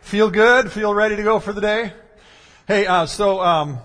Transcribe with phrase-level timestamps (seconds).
[0.00, 0.72] Feel good?
[0.72, 1.92] Feel ready to go for the day?
[2.66, 3.78] Hey, uh, so um,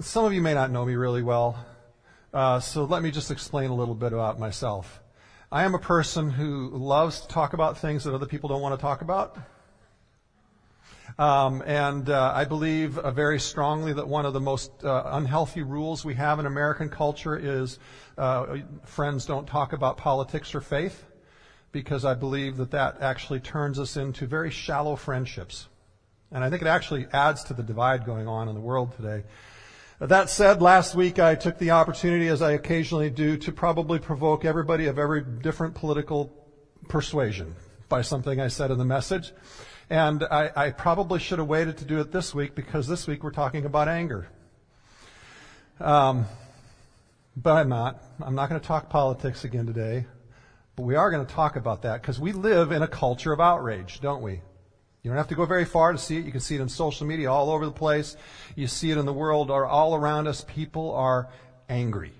[0.00, 1.64] some of you may not know me really well,
[2.34, 5.00] uh, so let me just explain a little bit about myself.
[5.52, 8.76] I am a person who loves to talk about things that other people don't want
[8.76, 9.38] to talk about.
[11.16, 15.62] Um, and uh, I believe uh, very strongly that one of the most uh, unhealthy
[15.62, 17.78] rules we have in American culture is
[18.16, 21.04] uh, friends don't talk about politics or faith
[21.72, 25.68] because I believe that that actually turns us into very shallow friendships.
[26.30, 29.24] And I think it actually adds to the divide going on in the world today.
[30.00, 34.44] That said, last week I took the opportunity, as I occasionally do, to probably provoke
[34.44, 36.32] everybody of every different political
[36.88, 37.56] persuasion
[37.88, 39.32] by something I said in the message.
[39.90, 43.24] And I, I probably should have waited to do it this week because this week
[43.24, 44.28] we're talking about anger.
[45.80, 46.26] Um,
[47.36, 48.02] but I'm not.
[48.20, 50.06] I'm not going to talk politics again today.
[50.78, 53.40] But we are going to talk about that because we live in a culture of
[53.40, 54.34] outrage, don't we?
[55.02, 56.24] You don't have to go very far to see it.
[56.24, 58.16] You can see it in social media all over the place.
[58.54, 60.44] You see it in the world or all around us.
[60.46, 61.30] People are
[61.68, 62.12] angry.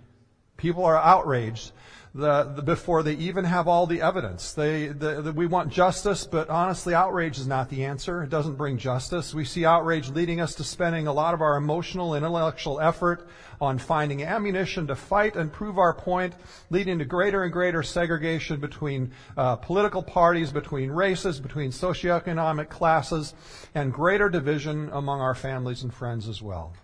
[0.57, 1.71] People are outraged
[2.19, 4.53] the, the, before they even have all the evidence.
[4.53, 8.25] They, the, we want justice, but honestly, outrage is not the answer.
[8.25, 9.33] It doesn't bring justice.
[9.33, 13.29] We see outrage leading us to spending a lot of our emotional and intellectual effort
[13.61, 16.35] on finding ammunition to fight and prove our point,
[16.71, 23.33] leading to greater and greater segregation between uh, political parties, between races, between socioeconomic classes,
[23.77, 26.75] and greater division among our families and friends as well.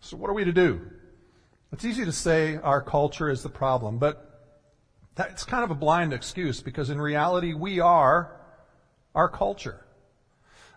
[0.00, 0.80] So what are we to do?
[1.70, 4.33] It's easy to say our culture is the problem, but
[5.14, 8.40] that's kind of a blind excuse because in reality we are
[9.14, 9.84] our culture.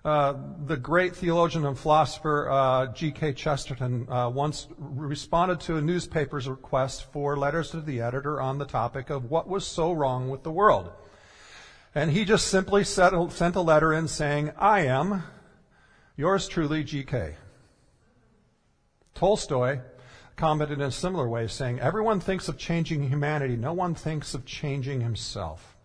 [0.06, 3.34] Uh, the great theologian and philosopher uh, G.K.
[3.34, 8.66] Chesterton uh, once responded to a newspaper's request for letters to the editor on the
[8.66, 10.92] topic of what was so wrong with the world.
[11.94, 15.24] And he just simply sent a letter in saying, I am
[16.16, 17.36] yours truly, G.K.
[19.14, 19.80] Tolstoy
[20.38, 24.46] commented in a similar way, saying, Everyone thinks of changing humanity, no one thinks of
[24.46, 25.76] changing himself.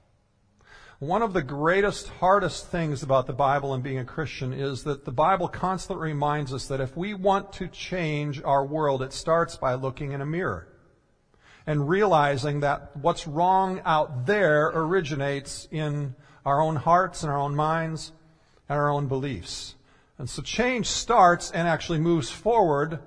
[0.98, 5.04] One of the greatest, hardest things about the Bible and being a Christian is that
[5.04, 9.56] the Bible constantly reminds us that if we want to change our world, it starts
[9.56, 10.68] by looking in a mirror
[11.66, 16.14] and realizing that what's wrong out there originates in
[16.44, 18.12] our own hearts and our own minds
[18.68, 19.74] and our own beliefs.
[20.18, 23.00] And so change starts and actually moves forward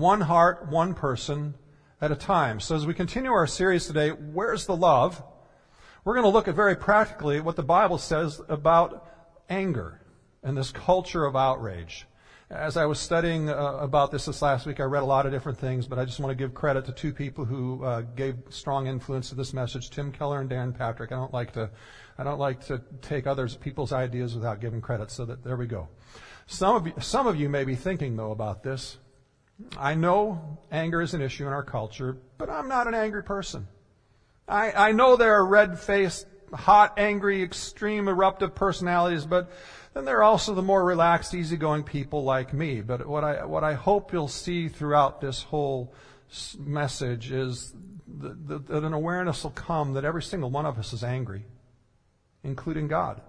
[0.00, 1.54] one heart, one person
[2.00, 2.58] at a time.
[2.58, 5.22] So as we continue our series today, Where's the Love?
[6.04, 9.06] We're going to look at very practically what the Bible says about
[9.50, 10.00] anger
[10.42, 12.06] and this culture of outrage.
[12.48, 15.32] As I was studying uh, about this this last week, I read a lot of
[15.32, 18.36] different things, but I just want to give credit to two people who uh, gave
[18.48, 21.12] strong influence to this message: Tim Keller and Dan Patrick.
[21.12, 21.70] I don't like to,
[22.18, 25.12] I don't like to take others people's ideas without giving credit.
[25.12, 25.88] So that there we go.
[26.46, 28.98] Some of you, some of you may be thinking though about this.
[29.76, 33.66] I know anger is an issue in our culture, but I'm not an angry person.
[34.48, 39.50] I, I know there are red-faced, hot, angry, extreme, eruptive personalities, but
[39.94, 42.80] then there are also the more relaxed, easygoing people like me.
[42.80, 45.92] But what I, what I hope you'll see throughout this whole
[46.58, 47.74] message is
[48.18, 51.44] that, that an awareness will come that every single one of us is angry,
[52.42, 53.20] including God.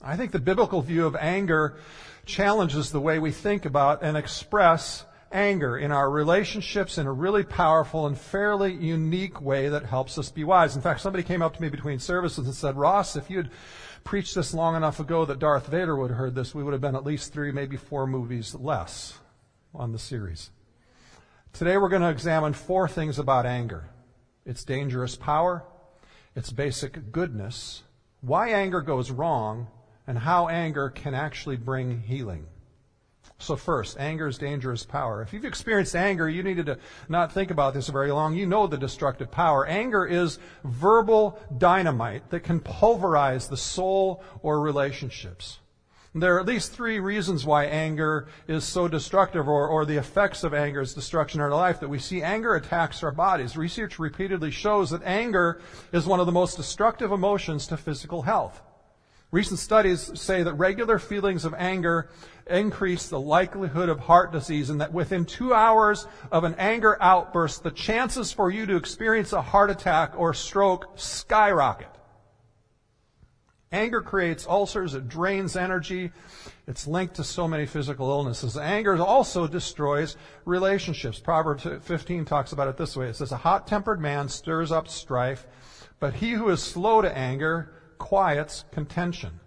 [0.00, 1.78] I think the biblical view of anger
[2.26, 7.42] challenges the way we think about and express anger in our relationships in a really
[7.42, 10.76] powerful and fairly unique way that helps us be wise.
[10.76, 13.50] In fact, somebody came up to me between services and said, Ross, if you'd
[14.04, 16.80] preached this long enough ago that Darth Vader would have heard this, we would have
[16.80, 19.18] been at least three, maybe four movies less
[19.74, 20.50] on the series.
[21.52, 23.90] Today we're going to examine four things about anger.
[24.44, 25.64] Its dangerous power,
[26.34, 27.82] its basic goodness,
[28.20, 29.66] why anger goes wrong,
[30.06, 32.46] and how anger can actually bring healing.
[33.38, 35.20] So first, anger is dangerous power.
[35.20, 36.78] If you've experienced anger, you needed to
[37.08, 38.34] not think about this very long.
[38.34, 39.66] You know the destructive power.
[39.66, 45.58] Anger is verbal dynamite that can pulverize the soul or relationships.
[46.14, 50.42] There are at least three reasons why anger is so destructive or, or the effects
[50.42, 53.54] of anger's destruction in our life that we see anger attacks our bodies.
[53.54, 55.60] Research repeatedly shows that anger
[55.92, 58.62] is one of the most destructive emotions to physical health.
[59.30, 62.08] Recent studies say that regular feelings of anger
[62.48, 67.62] increase the likelihood of heart disease and that within two hours of an anger outburst,
[67.62, 71.88] the chances for you to experience a heart attack or stroke skyrocket.
[73.72, 76.12] Anger creates ulcers, it drains energy,
[76.68, 78.56] it's linked to so many physical illnesses.
[78.56, 81.18] Anger also destroys relationships.
[81.18, 83.08] Proverbs 15 talks about it this way.
[83.08, 85.48] It says, a hot-tempered man stirs up strife,
[85.98, 89.40] but he who is slow to anger quiets contention.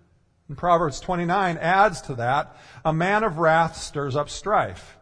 [0.49, 4.97] And Proverbs 29 adds to that, a man of wrath stirs up strife,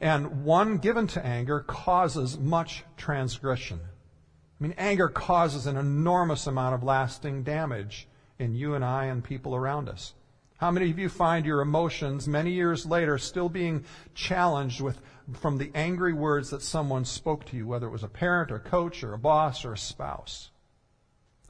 [0.00, 3.80] and one given to anger causes much transgression.
[3.82, 8.06] I mean, anger causes an enormous amount of lasting damage
[8.38, 10.14] in you and I and people around us.
[10.58, 13.84] How many of you find your emotions many years later still being
[14.14, 15.02] challenged with
[15.34, 18.60] from the angry words that someone spoke to you, whether it was a parent or
[18.60, 20.51] coach or a boss or a spouse?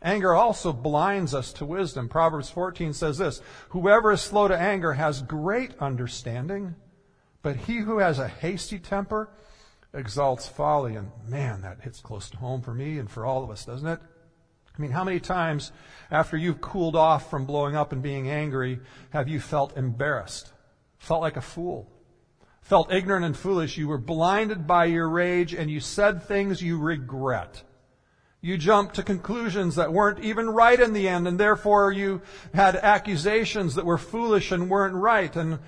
[0.03, 2.09] Anger also blinds us to wisdom.
[2.09, 6.75] Proverbs 14 says this, Whoever is slow to anger has great understanding,
[7.43, 9.31] but he who has a hasty temper
[9.95, 10.97] exalts folly.
[10.97, 13.87] And man, that hits close to home for me and for all of us, doesn't
[13.87, 14.01] it?
[14.77, 15.71] I mean, how many times
[16.11, 20.53] after you've cooled off from blowing up and being angry have you felt embarrassed?
[20.99, 21.89] Felt like a fool?
[22.63, 23.77] Felt ignorant and foolish?
[23.77, 27.63] You were blinded by your rage and you said things you regret.
[28.45, 32.23] You jumped to conclusions that weren't even right in the end, and therefore you
[32.53, 35.35] had accusations that were foolish and weren't right.
[35.37, 35.61] And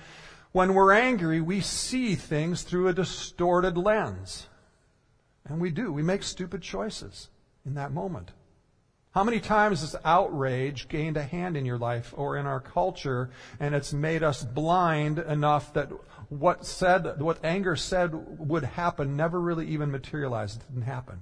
[0.51, 4.47] when we're angry, we see things through a distorted lens.
[5.45, 5.93] And we do.
[5.93, 7.29] We make stupid choices
[7.65, 8.31] in that moment.
[9.11, 13.29] How many times has outrage gained a hand in your life or in our culture
[13.61, 15.89] and it's made us blind enough that
[16.27, 20.63] what said, what anger said would happen never really even materialized.
[20.63, 21.21] It didn't happen.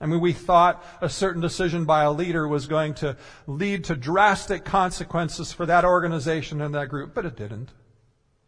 [0.00, 3.16] I mean, we thought a certain decision by a leader was going to
[3.46, 7.70] lead to drastic consequences for that organization and that group, but it didn't.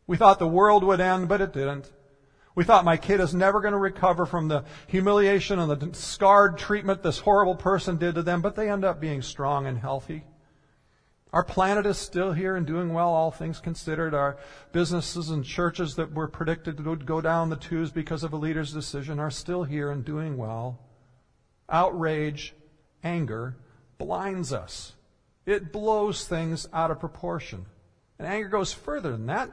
[0.06, 1.93] We thought the world would end, but it didn't.
[2.54, 6.56] We thought my kid is never going to recover from the humiliation and the scarred
[6.56, 10.25] treatment this horrible person did to them, but they end up being strong and healthy.
[11.34, 14.12] Our planet is still here and doing well, all things considered.
[14.12, 14.37] Our
[14.72, 18.72] businesses and churches that were predicted to go down the tubes because of a leader's
[18.72, 20.78] decision are still here and doing well
[21.72, 22.54] outrage,
[23.02, 23.56] anger
[23.98, 24.92] blinds us.
[25.46, 27.66] It blows things out of proportion.
[28.19, 29.50] And anger goes further than that.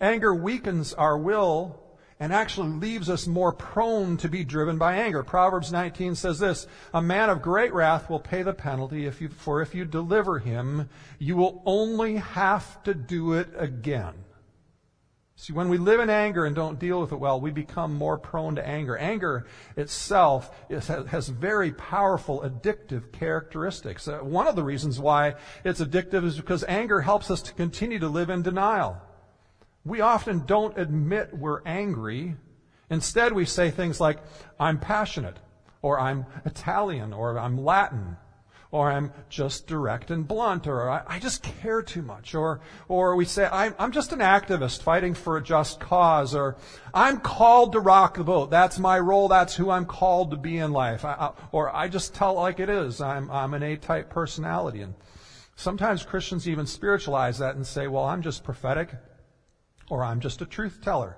[0.00, 1.80] Anger weakens our will
[2.20, 5.22] and actually leaves us more prone to be driven by anger.
[5.22, 9.28] Proverbs 19 says this, a man of great wrath will pay the penalty if you,
[9.28, 14.14] for if you deliver him, you will only have to do it again.
[15.44, 18.16] See, when we live in anger and don't deal with it well, we become more
[18.16, 18.96] prone to anger.
[18.96, 19.44] Anger
[19.76, 24.08] itself is, has very powerful addictive characteristics.
[24.08, 27.98] Uh, one of the reasons why it's addictive is because anger helps us to continue
[27.98, 28.96] to live in denial.
[29.84, 32.36] We often don't admit we're angry.
[32.88, 34.20] Instead, we say things like,
[34.58, 35.36] I'm passionate,
[35.82, 38.16] or I'm Italian, or I'm Latin,
[38.74, 43.14] or I'm just direct and blunt, or I, I just care too much, or, or
[43.14, 46.56] we say, I'm, I'm just an activist fighting for a just cause, or
[46.92, 48.50] I'm called to rock the boat.
[48.50, 49.28] That's my role.
[49.28, 51.04] That's who I'm called to be in life.
[51.04, 53.00] I, I, or I just tell like it is.
[53.00, 54.80] I'm, I'm an A-type personality.
[54.80, 54.94] And
[55.54, 58.90] sometimes Christians even spiritualize that and say, well, I'm just prophetic,
[59.88, 61.16] or I'm just a truth teller.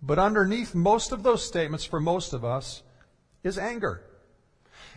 [0.00, 2.84] But underneath most of those statements for most of us
[3.42, 4.04] is anger.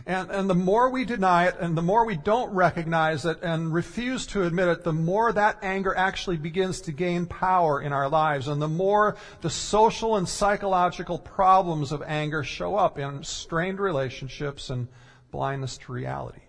[0.06, 3.72] And, and the more we deny it and the more we don't recognize it and
[3.72, 8.08] refuse to admit it, the more that anger actually begins to gain power in our
[8.08, 13.78] lives and the more the social and psychological problems of anger show up in strained
[13.78, 14.88] relationships and
[15.30, 16.40] blindness to reality.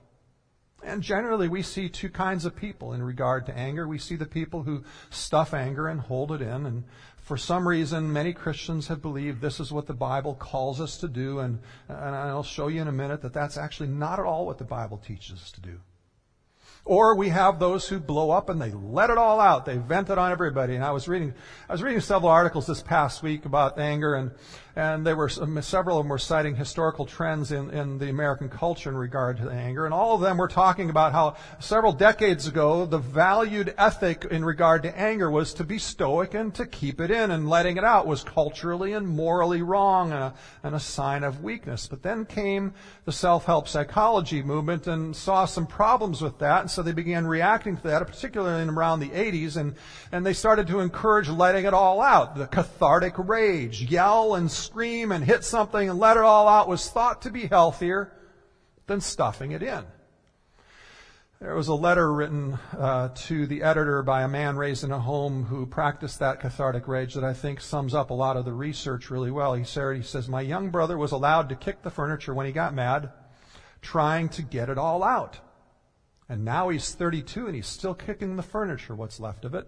[0.85, 3.87] And generally, we see two kinds of people in regard to anger.
[3.87, 6.83] We see the people who stuff anger and hold it in, and
[7.23, 11.07] for some reason, many Christians have believed this is what the Bible calls us to
[11.07, 14.45] do, and, and I'll show you in a minute that that's actually not at all
[14.45, 15.79] what the Bible teaches us to do.
[16.85, 19.65] Or we have those who blow up and they let it all out.
[19.65, 20.75] They vent it on everybody.
[20.75, 21.33] And I was reading,
[21.69, 24.31] I was reading several articles this past week about anger and,
[24.75, 28.89] and there were several of them were citing historical trends in, in the American culture
[28.89, 29.85] in regard to anger.
[29.85, 34.43] And all of them were talking about how several decades ago, the valued ethic in
[34.43, 37.83] regard to anger was to be stoic and to keep it in and letting it
[37.83, 41.85] out was culturally and morally wrong and a, and a sign of weakness.
[41.85, 42.73] But then came
[43.05, 46.63] the self-help psychology movement and saw some problems with that.
[46.73, 49.57] So they began reacting to that, particularly in around the 80s.
[49.57, 49.75] And,
[50.11, 52.35] and they started to encourage letting it all out.
[52.35, 56.89] The cathartic rage, yell and scream and hit something and let it all out was
[56.89, 58.11] thought to be healthier
[58.87, 59.85] than stuffing it in.
[61.43, 64.99] There was a letter written uh, to the editor by a man raised in a
[64.99, 68.53] home who practiced that cathartic rage that I think sums up a lot of the
[68.53, 69.53] research really well.
[69.53, 72.53] He said, he says, my young brother was allowed to kick the furniture when he
[72.53, 73.11] got mad,
[73.81, 75.37] trying to get it all out.
[76.33, 79.67] And now he's 32 and he's still kicking the furniture, what's left of it.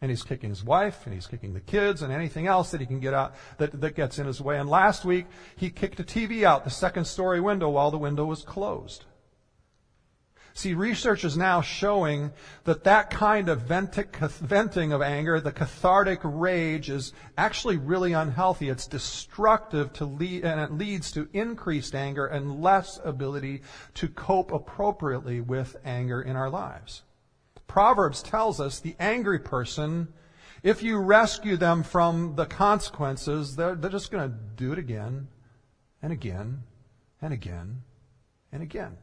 [0.00, 2.86] And he's kicking his wife and he's kicking the kids and anything else that he
[2.86, 4.56] can get out that, that gets in his way.
[4.56, 5.26] And last week
[5.56, 9.04] he kicked a TV out the second story window while the window was closed.
[10.56, 12.32] See, research is now showing
[12.62, 18.68] that that kind of venting of anger, the cathartic rage, is actually really unhealthy.
[18.68, 23.62] It's destructive to lead, and it leads to increased anger and less ability
[23.94, 27.02] to cope appropriately with anger in our lives.
[27.66, 30.06] Proverbs tells us the angry person,
[30.62, 35.26] if you rescue them from the consequences, they're, they're just going to do it again
[36.00, 36.62] and again
[37.20, 37.82] and again
[38.52, 38.96] and again.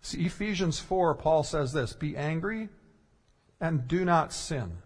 [0.00, 2.68] See, Ephesians 4, Paul says this Be angry
[3.60, 4.78] and do not sin.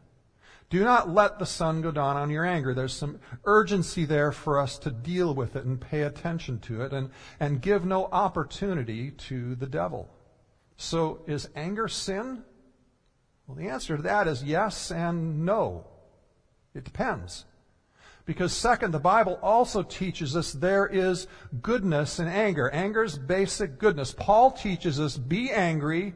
[0.70, 2.72] Do not let the sun go down on your anger.
[2.72, 6.94] There's some urgency there for us to deal with it and pay attention to it
[6.94, 10.08] and, and give no opportunity to the devil.
[10.78, 12.42] So is anger sin?
[13.46, 15.84] Well, the answer to that is yes and no.
[16.74, 17.44] It depends.
[18.24, 21.26] Because second, the Bible also teaches us there is
[21.60, 22.70] goodness in anger.
[22.70, 24.14] Anger's basic goodness.
[24.16, 26.14] Paul teaches us be angry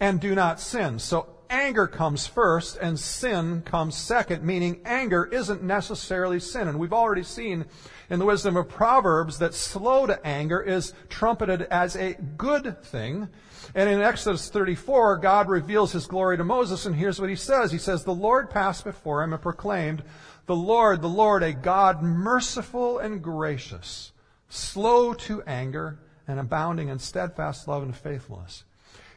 [0.00, 0.98] and do not sin.
[0.98, 6.68] So anger comes first and sin comes second, meaning anger isn't necessarily sin.
[6.68, 7.64] And we've already seen
[8.10, 13.28] in the wisdom of Proverbs that slow to anger is trumpeted as a good thing.
[13.74, 17.72] And in Exodus 34, God reveals his glory to Moses, and here's what he says.
[17.72, 20.02] He says, The Lord passed before him and proclaimed,
[20.46, 24.12] the Lord, the Lord, a God merciful and gracious,
[24.48, 28.64] slow to anger, and abounding in steadfast love and faithfulness.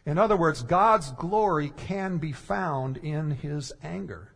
[0.05, 4.33] In other words, God's glory can be found in his anger,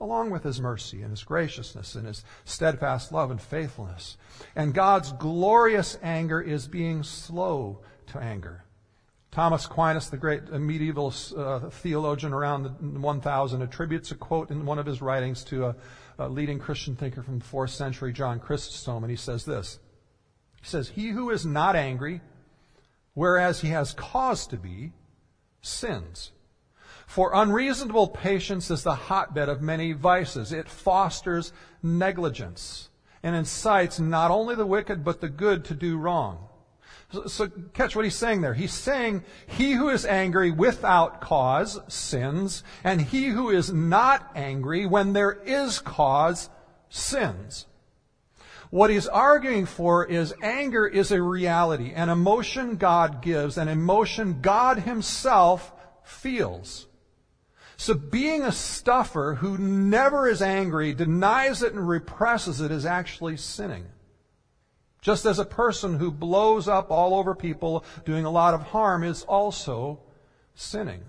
[0.00, 4.16] along with his mercy and his graciousness and his steadfast love and faithfulness.
[4.56, 8.64] And God's glorious anger is being slow to anger.
[9.30, 14.78] Thomas Aquinas, the great medieval uh, theologian around the 1000, attributes a quote in one
[14.78, 15.76] of his writings to a,
[16.18, 19.78] a leading Christian thinker from the 4th century, John Chrysostom, and he says this.
[20.60, 22.20] He says, He who is not angry,
[23.14, 24.92] whereas he has cause to be,
[25.60, 26.32] sins.
[27.06, 30.52] For unreasonable patience is the hotbed of many vices.
[30.52, 32.90] It fosters negligence
[33.22, 36.47] and incites not only the wicked but the good to do wrong.
[37.26, 38.52] So, catch what he's saying there.
[38.52, 44.84] He's saying, he who is angry without cause sins, and he who is not angry
[44.84, 46.50] when there is cause
[46.90, 47.66] sins.
[48.70, 54.42] What he's arguing for is anger is a reality, an emotion God gives, an emotion
[54.42, 55.72] God himself
[56.04, 56.88] feels.
[57.78, 63.38] So being a stuffer who never is angry, denies it and represses it is actually
[63.38, 63.86] sinning.
[65.00, 69.04] Just as a person who blows up all over people doing a lot of harm
[69.04, 70.00] is also
[70.54, 71.02] sinning.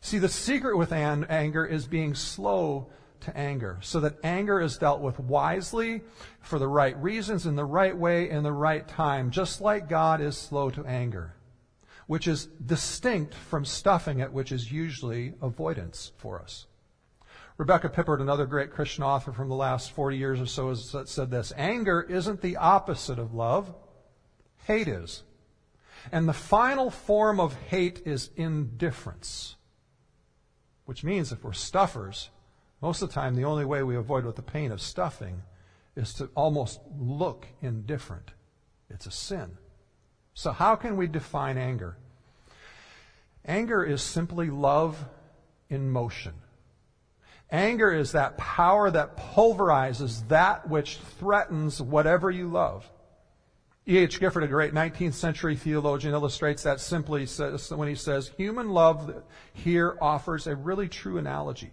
[0.00, 2.88] See, the secret with an- anger is being slow
[3.20, 6.02] to anger, so that anger is dealt with wisely,
[6.40, 10.20] for the right reasons, in the right way, in the right time, just like God
[10.20, 11.34] is slow to anger,
[12.06, 16.66] which is distinct from stuffing it, which is usually avoidance for us.
[17.58, 21.30] Rebecca Pippert, another great Christian author from the last 40 years or so, has said
[21.30, 23.74] this Anger isn't the opposite of love,
[24.66, 25.24] hate is.
[26.12, 29.56] And the final form of hate is indifference.
[30.84, 32.30] Which means if we're stuffers,
[32.80, 35.42] most of the time the only way we avoid the pain of stuffing
[35.96, 38.30] is to almost look indifferent.
[38.88, 39.58] It's a sin.
[40.32, 41.96] So, how can we define anger?
[43.44, 45.04] Anger is simply love
[45.68, 46.34] in motion.
[47.50, 52.90] Anger is that power that pulverizes that which threatens whatever you love.
[53.86, 54.20] E.H.
[54.20, 57.24] Gifford, a great 19th century theologian, illustrates that simply
[57.70, 59.22] when he says, human love
[59.54, 61.70] here offers a really true analogy.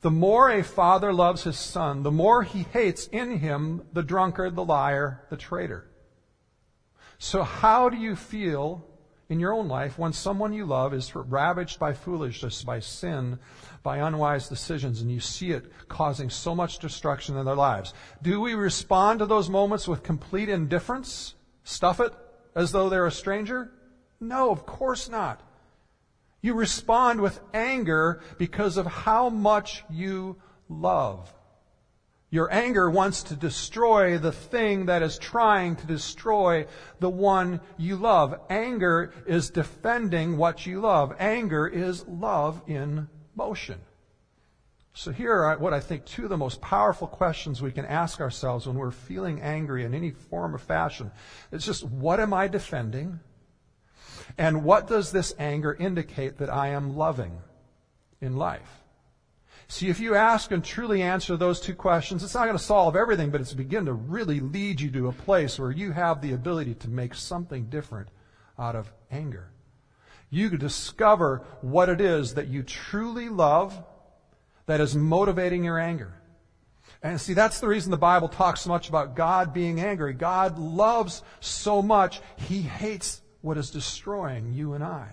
[0.00, 4.56] The more a father loves his son, the more he hates in him the drunkard,
[4.56, 5.88] the liar, the traitor.
[7.18, 8.87] So how do you feel
[9.28, 13.38] in your own life when someone you love is ravaged by foolishness, by sin,
[13.82, 17.92] by unwise decisions, and you see it causing so much destruction in their lives.
[18.22, 21.34] Do we respond to those moments with complete indifference?
[21.62, 22.14] Stuff it
[22.54, 23.70] as though they're a stranger?
[24.20, 25.42] No, of course not.
[26.40, 30.36] You respond with anger because of how much you
[30.68, 31.32] love.
[32.30, 36.66] Your anger wants to destroy the thing that is trying to destroy
[37.00, 38.38] the one you love.
[38.50, 41.16] Anger is defending what you love.
[41.18, 43.80] Anger is love in motion.
[44.92, 48.20] So here are what I think two of the most powerful questions we can ask
[48.20, 51.12] ourselves when we're feeling angry in any form or fashion.
[51.50, 53.20] It's just, what am I defending?
[54.36, 57.38] And what does this anger indicate that I am loving
[58.20, 58.77] in life?
[59.70, 62.96] See, if you ask and truly answer those two questions, it's not going to solve
[62.96, 66.32] everything, but it's begin to really lead you to a place where you have the
[66.32, 68.08] ability to make something different
[68.58, 69.50] out of anger.
[70.30, 73.78] You discover what it is that you truly love
[74.64, 76.14] that is motivating your anger.
[77.02, 80.14] And see, that's the reason the Bible talks so much about God being angry.
[80.14, 85.08] God loves so much, He hates what is destroying you and I.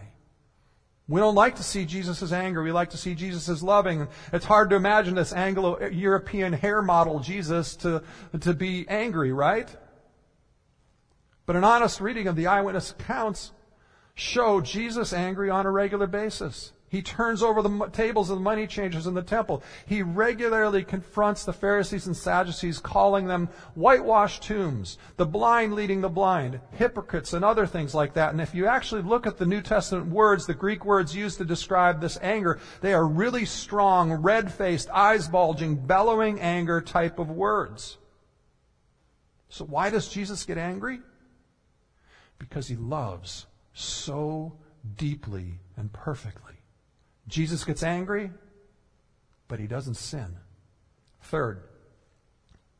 [1.08, 2.64] We don't like to see Jesus as angry.
[2.64, 4.08] We like to see Jesus as loving.
[4.34, 8.02] It's hard to imagine this Anglo-European hair model Jesus to,
[8.40, 9.70] to be angry, right?
[11.46, 13.52] But an honest reading of the eyewitness accounts
[14.16, 16.72] show Jesus angry on a regular basis.
[16.96, 19.62] He turns over the tables of the money changers in the temple.
[19.86, 26.08] He regularly confronts the Pharisees and Sadducees, calling them whitewashed tombs, the blind leading the
[26.08, 28.32] blind, hypocrites, and other things like that.
[28.32, 31.44] And if you actually look at the New Testament words, the Greek words used to
[31.44, 37.98] describe this anger, they are really strong, red-faced, eyes bulging, bellowing anger type of words.
[39.50, 41.02] So why does Jesus get angry?
[42.40, 44.54] Because he loves so
[44.96, 46.55] deeply and perfectly.
[47.28, 48.32] Jesus gets angry,
[49.48, 50.38] but he doesn't sin.
[51.22, 51.64] Third,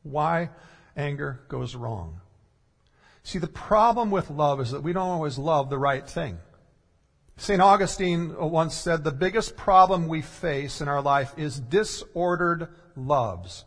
[0.02, 0.50] why
[0.96, 2.20] anger goes wrong.
[3.22, 6.38] See, the problem with love is that we don't always love the right thing.
[7.36, 7.60] St.
[7.60, 13.64] Augustine once said the biggest problem we face in our life is disordered loves.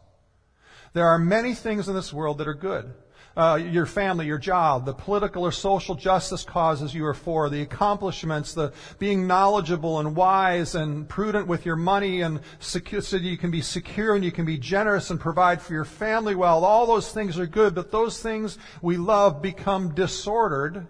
[0.94, 2.94] There are many things in this world that are good
[3.40, 7.62] uh, your family, your job, the political or social justice causes you are for, the
[7.62, 13.38] accomplishments, the being knowledgeable and wise and prudent with your money and secure, so you
[13.38, 16.66] can be secure and you can be generous and provide for your family well.
[16.66, 20.88] All those things are good, but those things we love become disordered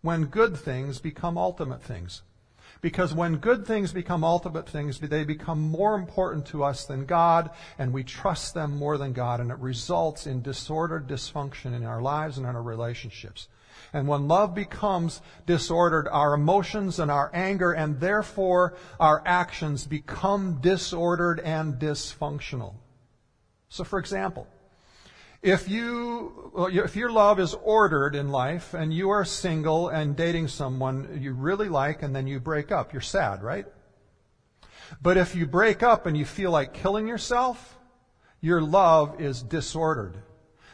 [0.00, 2.22] when good things become ultimate things.
[2.80, 7.50] Because when good things become ultimate things, they become more important to us than God,
[7.78, 12.02] and we trust them more than God, and it results in disordered dysfunction in our
[12.02, 13.48] lives and in our relationships.
[13.92, 20.60] And when love becomes disordered, our emotions and our anger and therefore our actions become
[20.60, 22.74] disordered and dysfunctional.
[23.68, 24.46] So for example,
[25.42, 30.48] if you, if your love is ordered in life and you are single and dating
[30.48, 33.66] someone you really like and then you break up, you're sad, right?
[35.02, 37.78] But if you break up and you feel like killing yourself,
[38.40, 40.16] your love is disordered.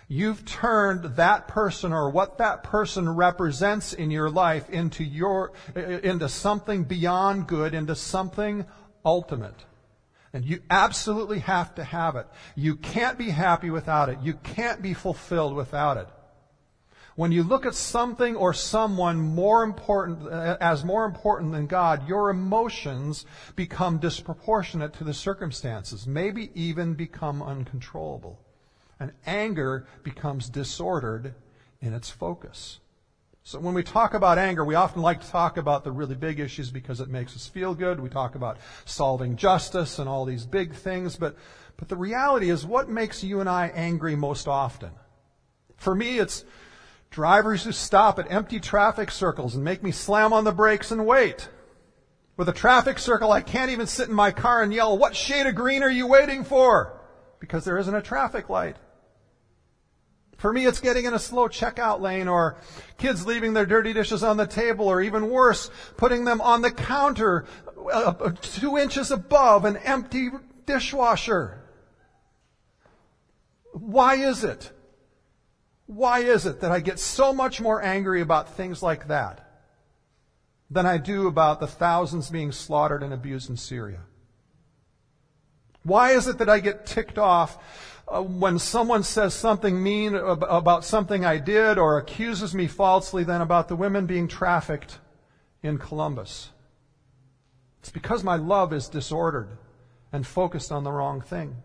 [0.08, 6.28] You've turned that person or what that person represents in your life into your, into
[6.28, 8.66] something beyond good, into something
[9.04, 9.54] ultimate.
[10.32, 12.26] And you absolutely have to have it.
[12.54, 14.18] You can't be happy without it.
[14.22, 16.08] You can't be fulfilled without it.
[17.14, 22.08] When you look at something or someone more important, uh, as more important than God,
[22.08, 28.40] your emotions become disproportionate to the circumstances, maybe even become uncontrollable.
[28.98, 31.34] And anger becomes disordered
[31.82, 32.78] in its focus.
[33.44, 36.38] So when we talk about anger, we often like to talk about the really big
[36.38, 37.98] issues because it makes us feel good.
[37.98, 41.36] We talk about solving justice and all these big things, but,
[41.76, 44.90] but the reality is what makes you and I angry most often?
[45.76, 46.44] For me, it's
[47.10, 51.04] drivers who stop at empty traffic circles and make me slam on the brakes and
[51.04, 51.48] wait.
[52.36, 55.46] With a traffic circle, I can't even sit in my car and yell, what shade
[55.46, 57.00] of green are you waiting for?
[57.40, 58.76] Because there isn't a traffic light.
[60.42, 62.56] For me, it's getting in a slow checkout lane or
[62.98, 66.72] kids leaving their dirty dishes on the table or even worse, putting them on the
[66.72, 67.44] counter
[67.78, 70.30] uh, uh, two inches above an empty
[70.66, 71.62] dishwasher.
[73.70, 74.72] Why is it?
[75.86, 79.48] Why is it that I get so much more angry about things like that
[80.68, 84.00] than I do about the thousands being slaughtered and abused in Syria?
[85.84, 87.58] Why is it that I get ticked off
[88.12, 93.40] Uh, when someone says something mean about something I did or accuses me falsely than
[93.40, 94.98] about the women being trafficked
[95.62, 96.50] in Columbus.
[97.80, 99.56] It's because my love is disordered
[100.12, 101.56] and focused on the wrong thing.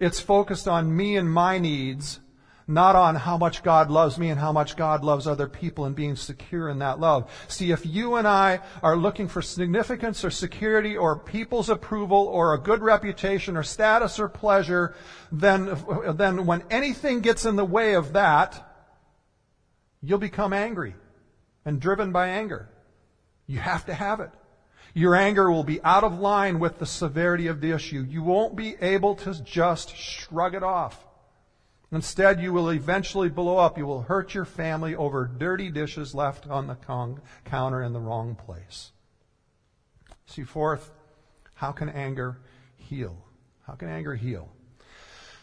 [0.00, 2.20] It's focused on me and my needs
[2.66, 5.94] not on how much God loves me and how much God loves other people and
[5.94, 7.30] being secure in that love.
[7.48, 12.54] See, if you and I are looking for significance or security or people's approval or
[12.54, 14.94] a good reputation or status or pleasure,
[15.30, 15.76] then,
[16.14, 18.66] then when anything gets in the way of that,
[20.00, 20.94] you'll become angry
[21.64, 22.70] and driven by anger.
[23.46, 24.30] You have to have it.
[24.94, 28.06] Your anger will be out of line with the severity of the issue.
[28.08, 31.04] You won't be able to just shrug it off.
[31.94, 33.78] Instead, you will eventually blow up.
[33.78, 38.00] You will hurt your family over dirty dishes left on the con- counter in the
[38.00, 38.90] wrong place.
[40.26, 40.90] See, fourth,
[41.54, 42.40] how can anger
[42.76, 43.24] heal?
[43.66, 44.50] How can anger heal?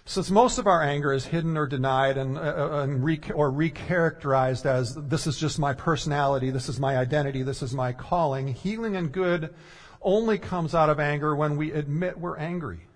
[0.04, 3.52] Since most of our anger is hidden or denied and, uh, uh and re- or
[3.52, 8.48] recharacterized as this is just my personality, this is my identity, this is my calling,
[8.48, 9.54] healing and good
[10.02, 12.88] only comes out of anger when we admit we're angry.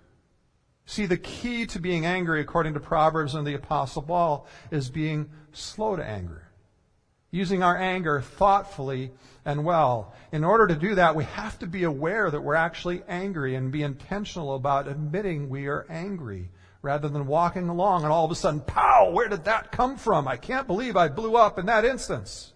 [0.86, 5.28] See, the key to being angry, according to Proverbs and the Apostle Paul, is being
[5.52, 6.48] slow to anger.
[7.32, 9.10] Using our anger thoughtfully
[9.44, 10.14] and well.
[10.30, 13.72] In order to do that, we have to be aware that we're actually angry and
[13.72, 16.50] be intentional about admitting we are angry
[16.82, 20.28] rather than walking along and all of a sudden, pow, where did that come from?
[20.28, 22.52] I can't believe I blew up in that instance.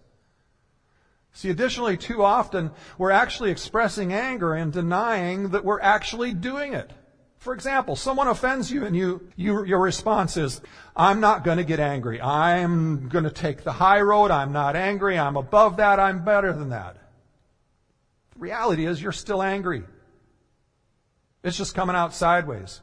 [1.33, 6.91] See, additionally, too often, we're actually expressing anger and denying that we're actually doing it.
[7.41, 10.61] For example, someone offends you and you, you, your response is,
[10.95, 12.21] I'm not going to get angry.
[12.21, 14.29] I'm going to take the high road.
[14.29, 15.17] I'm not angry.
[15.17, 15.99] I'm above that.
[15.99, 16.97] I'm better than that.
[18.33, 19.81] The reality is you're still angry.
[21.43, 22.79] It's just coming out sideways.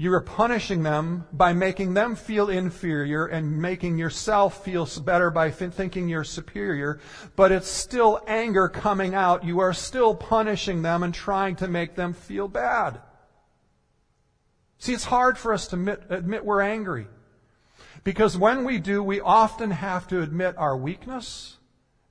[0.00, 5.50] You are punishing them by making them feel inferior and making yourself feel better by
[5.50, 7.00] thinking you're superior,
[7.36, 9.44] but it's still anger coming out.
[9.44, 13.02] You are still punishing them and trying to make them feel bad.
[14.78, 17.06] See, it's hard for us to admit, admit we're angry.
[18.02, 21.58] Because when we do, we often have to admit our weakness,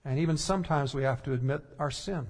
[0.05, 2.27] and even sometimes we have to admit our sin.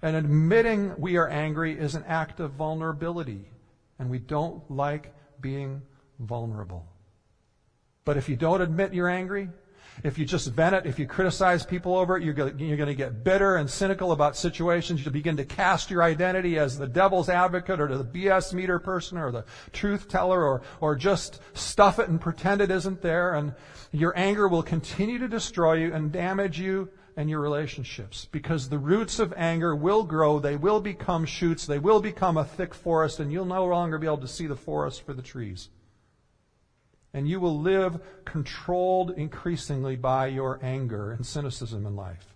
[0.00, 3.51] And admitting we are angry is an act of vulnerability
[4.02, 5.80] and we don't like being
[6.18, 6.84] vulnerable.
[8.04, 9.48] But if you don't admit you're angry,
[10.02, 13.22] if you just vent it, if you criticize people over it, you're going, to, get
[13.22, 15.04] bitter and cynical about situations.
[15.04, 19.18] You'll begin to cast your identity as the devil's advocate or the BS meter person
[19.18, 23.34] or the truth teller or, or just stuff it and pretend it isn't there.
[23.34, 23.54] And
[23.92, 28.28] your anger will continue to destroy you and damage you and your relationships.
[28.30, 32.44] Because the roots of anger will grow, they will become shoots, they will become a
[32.44, 35.68] thick forest, and you'll no longer be able to see the forest for the trees.
[37.14, 42.31] And you will live controlled increasingly by your anger and cynicism in life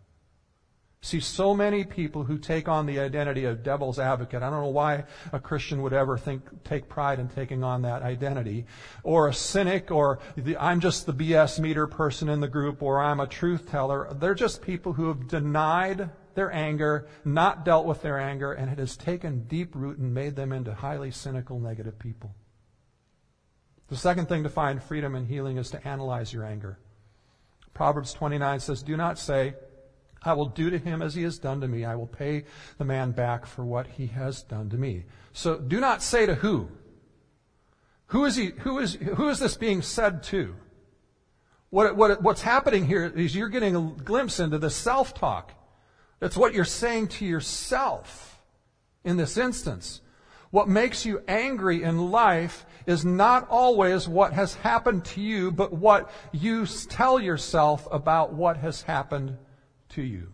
[1.06, 4.42] see so many people who take on the identity of devil's advocate.
[4.42, 8.02] I don't know why a Christian would ever think, take pride in taking on that
[8.02, 8.66] identity.
[9.04, 13.00] Or a cynic, or the, I'm just the BS meter person in the group, or
[13.00, 14.08] I'm a truth teller.
[14.14, 18.78] They're just people who have denied their anger, not dealt with their anger, and it
[18.78, 22.34] has taken deep root and made them into highly cynical, negative people.
[23.88, 26.78] The second thing to find freedom and healing is to analyze your anger.
[27.72, 29.54] Proverbs 29 says, Do not say,
[30.22, 31.84] I will do to him as he has done to me.
[31.84, 32.44] I will pay
[32.78, 35.04] the man back for what he has done to me.
[35.32, 36.68] So do not say to who.
[38.06, 40.54] Who is he, who is, who is this being said to?
[41.70, 45.52] What, what, what's happening here is you're getting a glimpse into the self-talk.
[46.20, 48.40] That's what you're saying to yourself
[49.04, 50.00] in this instance.
[50.50, 55.72] What makes you angry in life is not always what has happened to you, but
[55.72, 59.36] what you tell yourself about what has happened
[59.96, 60.28] to you.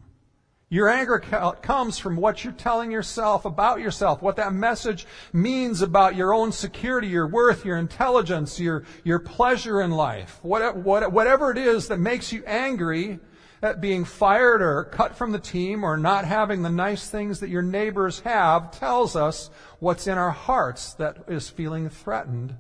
[0.69, 6.17] Your anger comes from what you're telling yourself about yourself, what that message means about
[6.17, 10.39] your own security, your worth, your intelligence, your, your pleasure in life.
[10.43, 13.21] whatever it is that makes you angry
[13.61, 17.51] at being fired or cut from the team or not having the nice things that
[17.51, 22.57] your neighbors have tells us what's in our hearts that is feeling threatened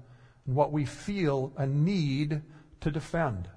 [0.46, 2.42] and what we feel a need
[2.80, 3.48] to defend.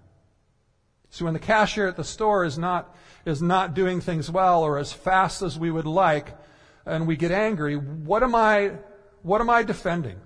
[1.15, 2.93] So when the cashier at the store is not
[3.25, 6.37] is not doing things well or as fast as we would like,
[6.85, 8.73] and we get angry, what am I,
[9.21, 10.19] what am I defending?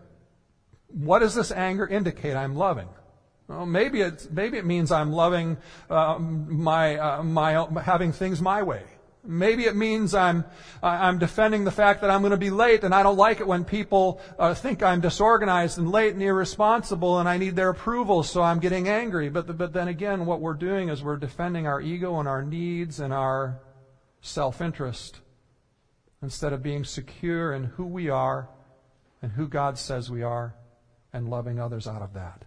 [0.87, 2.89] What does this anger indicate I'm loving?
[3.47, 5.57] Well, maybe it, maybe it means I'm loving
[5.91, 8.81] uh, my, uh, my, having things my way.
[9.23, 10.45] Maybe it means I'm,
[10.81, 13.47] I'm defending the fact that I'm going to be late and I don't like it
[13.47, 18.23] when people uh, think I'm disorganized and late and irresponsible and I need their approval
[18.23, 19.29] so I'm getting angry.
[19.29, 23.01] But, but then again, what we're doing is we're defending our ego and our needs
[23.01, 23.59] and our
[24.21, 25.19] self-interest
[26.21, 28.49] instead of being secure in who we are
[29.21, 30.55] and who God says we are
[31.11, 32.45] and loving others out of that.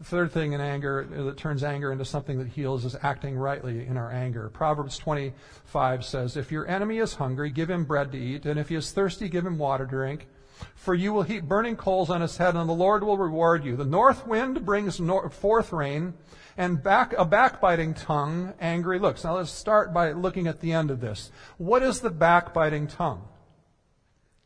[0.00, 3.86] The third thing in anger that turns anger into something that heals is acting rightly
[3.86, 4.48] in our anger.
[4.48, 8.70] Proverbs 25 says, If your enemy is hungry, give him bread to eat, and if
[8.70, 10.26] he is thirsty, give him water to drink.
[10.74, 13.76] For you will heap burning coals on his head, and the Lord will reward you.
[13.76, 14.98] The north wind brings
[15.32, 16.14] forth rain,
[16.56, 19.24] and back, a backbiting tongue, angry looks.
[19.24, 21.30] Now let's start by looking at the end of this.
[21.58, 23.28] What is the backbiting tongue?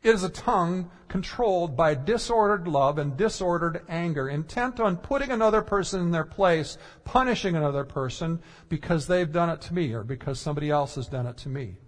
[0.05, 5.63] It is a tongue controlled by disordered love and disordered anger, intent on putting another
[5.63, 10.39] person in their place, punishing another person because they've done it to me or because
[10.39, 11.79] somebody else has done it to me.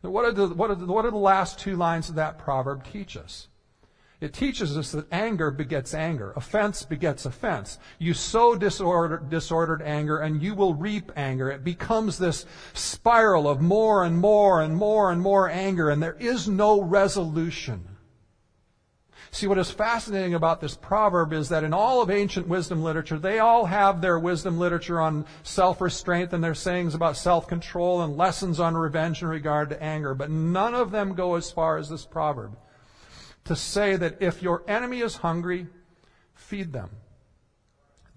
[0.00, 3.46] What, the, what, the, what are the last two lines of that proverb teach us?
[4.18, 6.32] It teaches us that anger begets anger.
[6.36, 7.78] Offense begets offense.
[7.98, 11.50] You sow disordered, disordered anger and you will reap anger.
[11.50, 16.16] It becomes this spiral of more and more and more and more anger and there
[16.18, 17.84] is no resolution.
[19.32, 23.18] See, what is fascinating about this proverb is that in all of ancient wisdom literature,
[23.18, 28.60] they all have their wisdom literature on self-restraint and their sayings about self-control and lessons
[28.60, 32.06] on revenge in regard to anger, but none of them go as far as this
[32.06, 32.56] proverb
[33.46, 35.66] to say that if your enemy is hungry,
[36.34, 36.90] feed them.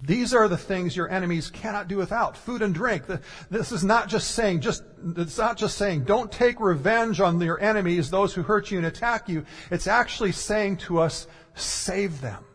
[0.01, 2.37] These are the things your enemies cannot do without.
[2.37, 3.03] Food and drink.
[3.49, 4.83] This is not just saying, just,
[5.17, 8.87] it's not just saying, don't take revenge on your enemies, those who hurt you and
[8.87, 9.45] attack you.
[9.71, 12.45] It's actually saying to us, save them.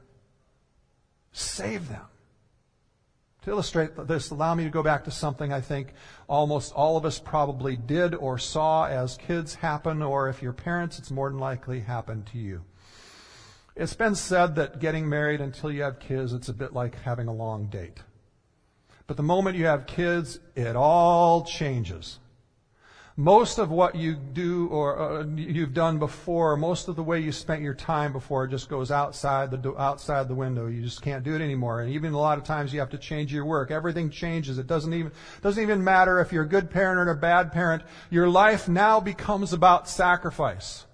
[1.33, 2.07] Save them.
[3.45, 5.93] To illustrate this, allow me to go back to something I think
[6.29, 10.99] almost all of us probably did or saw as kids happen, or if you're parents,
[10.99, 12.63] it's more than likely happened to you.
[13.77, 17.29] It's been said that getting married until you have kids, it's a bit like having
[17.29, 17.99] a long date.
[19.07, 22.21] But the moment you have kids, it all changes
[23.17, 27.31] most of what you do or uh, you've done before, most of the way you
[27.31, 30.67] spent your time before just goes outside the outside the window.
[30.67, 31.81] You just can't do it anymore.
[31.81, 33.71] And even a lot of times you have to change your work.
[33.71, 34.59] Everything changes.
[34.59, 37.85] It doesn't even doesn't even matter if you're a good parent or a bad parent.
[38.11, 40.85] Your life now becomes about sacrifice.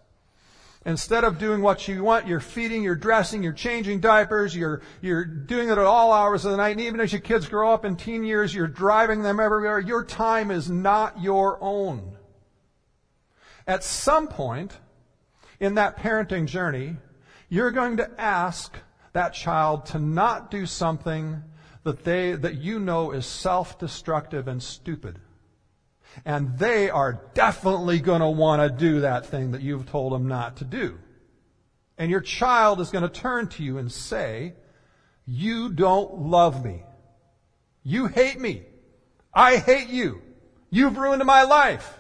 [0.86, 5.26] Instead of doing what you want, you're feeding, you're dressing, you're changing diapers, you're, you're
[5.26, 6.70] doing it at all hours of the night.
[6.70, 9.78] And even as your kids grow up in teen years, you're driving them everywhere.
[9.78, 12.16] Your time is not your own.
[13.66, 14.78] At some point
[15.60, 16.96] in that parenting journey,
[17.50, 18.74] you're going to ask
[19.12, 21.42] that child to not do something
[21.84, 25.18] that they, that you know is self-destructive and stupid.
[26.24, 30.28] And they are definitely going to want to do that thing that you've told them
[30.28, 30.98] not to do.
[31.96, 34.54] And your child is going to turn to you and say,
[35.26, 36.82] you don't love me.
[37.82, 38.64] You hate me.
[39.32, 40.22] I hate you.
[40.70, 41.98] You've ruined my life.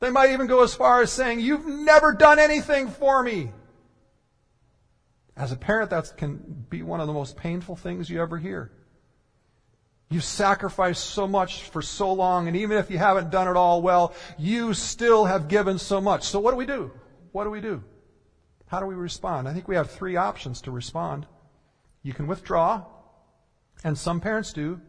[0.00, 3.52] They might even go as far as saying, you've never done anything for me.
[5.36, 8.70] As a parent, that can be one of the most painful things you ever hear.
[10.08, 13.82] You've sacrificed so much for so long, and even if you haven't done it all
[13.82, 16.22] well, you still have given so much.
[16.24, 16.92] So what do we do?
[17.32, 17.82] What do we do?
[18.66, 19.48] How do we respond?
[19.48, 21.26] I think we have three options to respond.
[22.02, 22.84] You can withdraw,
[23.82, 24.80] and some parents do,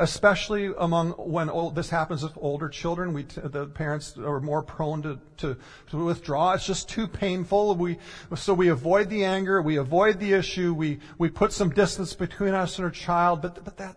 [0.00, 3.12] especially among when old, this happens with older children.
[3.12, 5.56] We, the parents are more prone to, to,
[5.90, 6.52] to withdraw.
[6.52, 7.76] It's just too painful.
[7.76, 7.98] We,
[8.34, 12.52] so we avoid the anger, we avoid the issue, we, we put some distance between
[12.52, 13.96] us and our child, but, but that,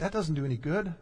[0.00, 0.94] that doesn't do any good.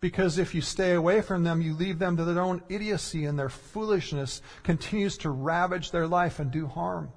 [0.00, 3.38] Because if you stay away from them, you leave them to their own idiocy and
[3.38, 7.12] their foolishness continues to ravage their life and do harm.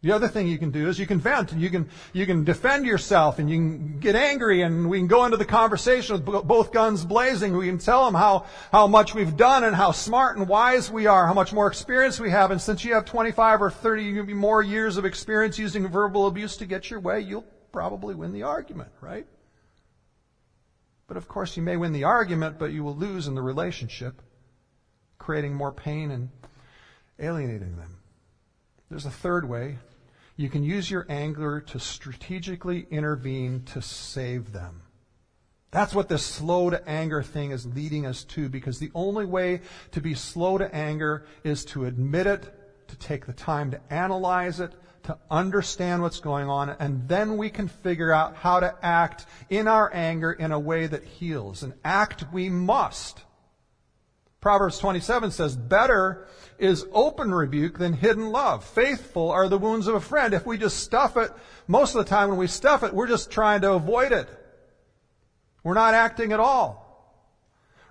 [0.00, 2.44] The other thing you can do is you can vent and you can, you can
[2.44, 6.46] defend yourself and you can get angry and we can go into the conversation with
[6.46, 7.56] both guns blazing.
[7.56, 11.06] We can tell them how, how much we've done and how smart and wise we
[11.06, 12.52] are, how much more experience we have.
[12.52, 16.66] And since you have 25 or 30 more years of experience using verbal abuse to
[16.66, 19.26] get your way, you'll probably win the argument, right?
[21.06, 24.20] But of course, you may win the argument, but you will lose in the relationship,
[25.18, 26.28] creating more pain and
[27.18, 27.98] alienating them.
[28.90, 29.78] There's a third way.
[30.36, 34.82] You can use your anger to strategically intervene to save them.
[35.70, 39.60] That's what this slow to anger thing is leading us to because the only way
[39.90, 44.60] to be slow to anger is to admit it, to take the time to analyze
[44.60, 44.72] it,
[45.08, 49.66] to understand what's going on, and then we can figure out how to act in
[49.66, 51.62] our anger in a way that heals.
[51.62, 53.24] And act we must.
[54.42, 58.62] Proverbs 27 says, better is open rebuke than hidden love.
[58.64, 60.34] Faithful are the wounds of a friend.
[60.34, 61.32] If we just stuff it,
[61.66, 64.28] most of the time when we stuff it, we're just trying to avoid it.
[65.64, 66.86] We're not acting at all.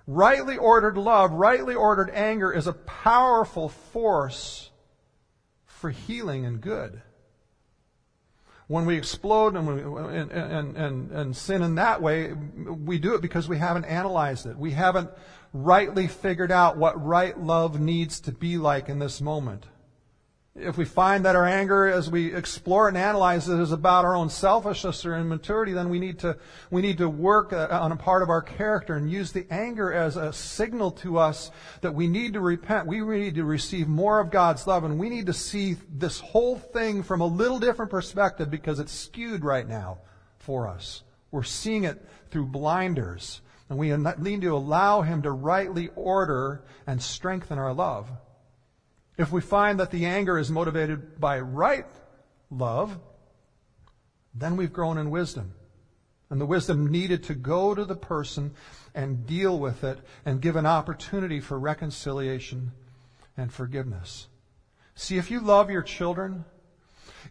[0.06, 4.70] Rightly ordered love, rightly ordered anger is a powerful force
[5.64, 7.02] for healing and good.
[8.68, 13.14] When we explode and, we, and, and, and, and sin in that way, we do
[13.14, 14.56] it because we haven't analyzed it.
[14.56, 15.10] We haven't
[15.52, 19.64] rightly figured out what right love needs to be like in this moment.
[20.54, 24.16] If we find that our anger, as we explore and analyze it, is about our
[24.16, 26.36] own selfishness or immaturity, then we need to,
[26.70, 29.92] we need to work uh, on a part of our character and use the anger
[29.92, 32.88] as a signal to us that we need to repent.
[32.88, 36.56] We need to receive more of God's love and we need to see this whole
[36.56, 39.98] thing from a little different perspective because it's skewed right now
[40.38, 41.04] for us.
[41.30, 47.00] We're seeing it through blinders and we need to allow Him to rightly order and
[47.00, 48.10] strengthen our love.
[49.18, 51.86] If we find that the anger is motivated by right
[52.50, 52.98] love,
[54.32, 55.54] then we've grown in wisdom.
[56.30, 58.52] And the wisdom needed to go to the person
[58.94, 62.72] and deal with it and give an opportunity for reconciliation
[63.36, 64.28] and forgiveness.
[64.94, 66.44] See, if you love your children,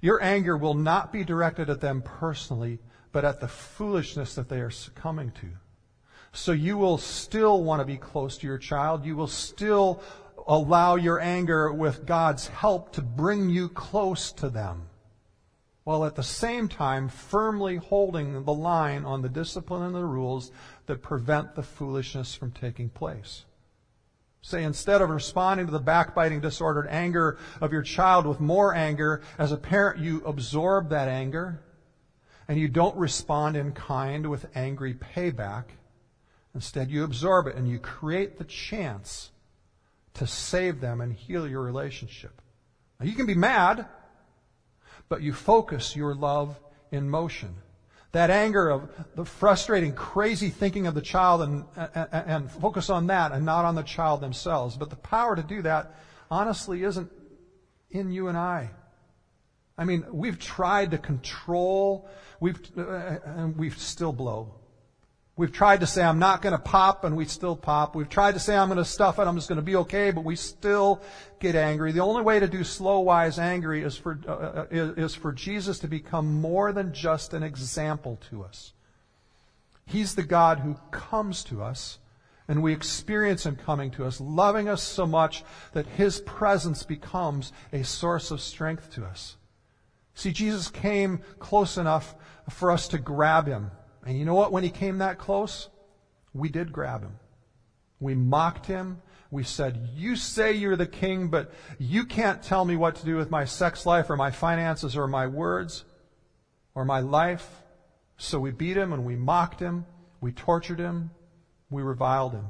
[0.02, 2.80] your anger will not be directed at them personally,
[3.12, 5.48] but at the foolishness that they are succumbing to.
[6.34, 9.06] So you will still want to be close to your child.
[9.06, 10.02] You will still
[10.48, 14.84] allow your anger with God's help to bring you close to them,
[15.84, 20.52] while at the same time firmly holding the line on the discipline and the rules
[20.86, 23.46] that prevent the foolishness from taking place.
[24.42, 29.22] Say, instead of responding to the backbiting, disordered anger of your child with more anger,
[29.38, 31.60] as a parent, you absorb that anger
[32.48, 35.66] and you don't respond in kind with angry payback.
[36.56, 39.32] Instead, you absorb it and you create the chance
[40.18, 42.42] to save them and heal your relationship.
[43.00, 43.86] Now, you can be mad,
[45.10, 46.60] but you focus your love
[46.92, 47.56] in motion.
[48.14, 53.08] That anger of the frustrating, crazy thinking of the child and, and, and focus on
[53.08, 54.76] that and not on the child themselves.
[54.76, 55.94] But the power to do that
[56.32, 57.12] honestly isn't
[57.92, 58.72] in you and I.
[59.78, 64.56] I mean, we've tried to control, we've, uh, and we still blow.
[65.38, 67.96] We've tried to say, I'm not going to pop, and we still pop.
[67.96, 70.10] We've tried to say, I'm going to stuff it, I'm just going to be okay,
[70.10, 71.00] but we still
[71.40, 71.92] get angry.
[71.92, 75.78] The only way to do slow, wise, angry is for, uh, uh is for Jesus
[75.80, 78.74] to become more than just an example to us.
[79.86, 82.00] He's the God who comes to us,
[82.48, 87.54] and we experience Him coming to us, loving us so much that His presence becomes
[87.72, 89.38] a source of strength to us.
[90.16, 92.16] See, Jesus came close enough
[92.50, 93.70] for us to grab Him
[94.08, 94.54] and you know what?
[94.54, 95.68] When he came that close,
[96.34, 97.20] we did grab him.
[98.00, 99.02] We mocked him.
[99.32, 103.18] We said, You say you're the king, but you can't tell me what to do
[103.18, 105.84] with my sex life or my finances or my words
[106.74, 107.64] or my life.
[108.16, 109.86] So we beat him and we mocked him.
[110.22, 111.12] We tortured him.
[111.70, 112.46] We reviled him.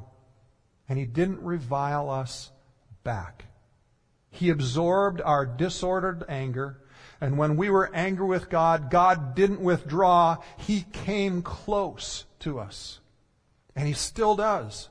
[0.88, 2.52] And he didn't revile us
[3.02, 3.46] back.
[4.30, 6.80] He absorbed our disordered anger
[7.20, 10.36] and when we were angry with God, God didn't withdraw.
[10.56, 13.00] He came close to us.
[13.74, 14.88] And He still does.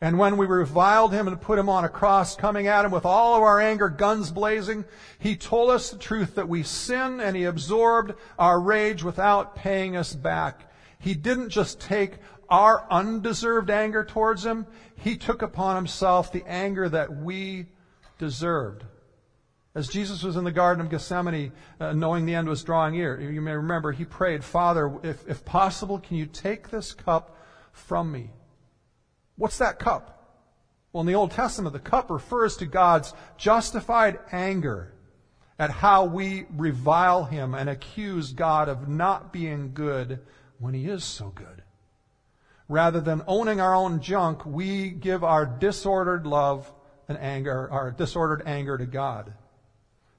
[0.00, 3.04] And when we reviled Him and put Him on a cross, coming at Him with
[3.04, 4.84] all of our anger, guns blazing,
[5.18, 9.96] He told us the truth that we sin and He absorbed our rage without paying
[9.96, 10.70] us back.
[11.00, 16.88] He didn't just take our undeserved anger towards Him, He took upon Himself the anger
[16.88, 17.66] that we
[18.18, 18.84] deserved.
[19.78, 23.20] As Jesus was in the Garden of Gethsemane, uh, knowing the end was drawing near,
[23.20, 27.36] you may remember he prayed, Father, if, if possible, can you take this cup
[27.70, 28.30] from me?
[29.36, 30.34] What's that cup?
[30.92, 34.94] Well, in the Old Testament, the cup refers to God's justified anger
[35.60, 40.18] at how we revile him and accuse God of not being good
[40.58, 41.62] when he is so good.
[42.68, 46.68] Rather than owning our own junk, we give our disordered love
[47.06, 49.34] and anger, our disordered anger to God.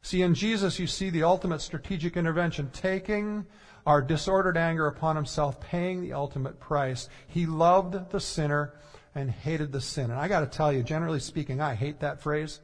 [0.01, 3.45] See, in Jesus, you see the ultimate strategic intervention, taking
[3.85, 7.09] our disordered anger upon himself, paying the ultimate price.
[7.27, 8.73] He loved the sinner
[9.15, 10.11] and hated the sin.
[10.11, 12.59] And I got to tell you, generally speaking, I hate that phrase.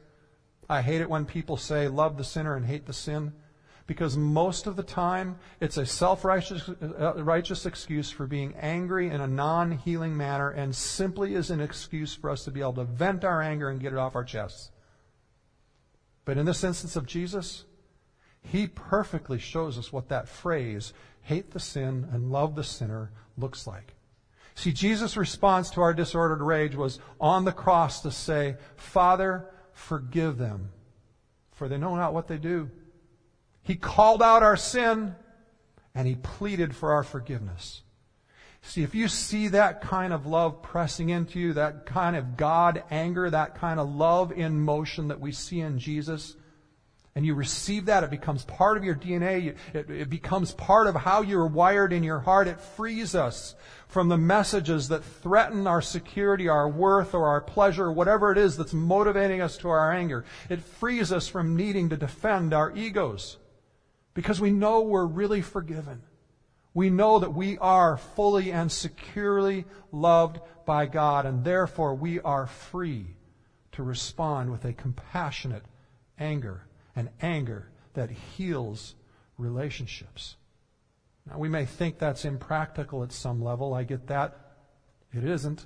[0.68, 3.32] I hate it when people say love the sinner and hate the sin
[3.86, 9.26] because most of the time it's a self-righteous uh, excuse for being angry in a
[9.26, 13.40] non-healing manner and simply is an excuse for us to be able to vent our
[13.40, 14.70] anger and get it off our chests.
[16.26, 17.64] But in this instance of Jesus,
[18.42, 23.66] he perfectly shows us what that phrase, hate the sin and love the sinner, looks
[23.66, 23.94] like.
[24.54, 30.36] See, Jesus' response to our disordered rage was on the cross to say, Father, forgive
[30.36, 30.70] them,
[31.52, 32.70] for they know not what they do.
[33.62, 35.14] He called out our sin
[35.94, 37.82] and he pleaded for our forgiveness.
[38.66, 42.82] See, if you see that kind of love pressing into you, that kind of God
[42.90, 46.34] anger, that kind of love in motion that we see in Jesus,
[47.14, 49.56] and you receive that, it becomes part of your DNA.
[49.72, 52.48] It, it, becomes part of how you're wired in your heart.
[52.48, 53.54] It frees us
[53.86, 58.56] from the messages that threaten our security, our worth, or our pleasure, whatever it is
[58.56, 60.24] that's motivating us to our anger.
[60.50, 63.38] It frees us from needing to defend our egos
[64.12, 66.02] because we know we're really forgiven.
[66.76, 72.46] We know that we are fully and securely loved by God, and therefore we are
[72.46, 73.16] free
[73.72, 75.62] to respond with a compassionate
[76.18, 78.94] anger, an anger that heals
[79.38, 80.36] relationships.
[81.24, 83.72] Now, we may think that's impractical at some level.
[83.72, 84.36] I get that.
[85.14, 85.64] It isn't.